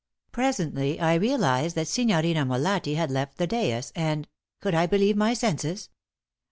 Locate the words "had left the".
2.95-3.45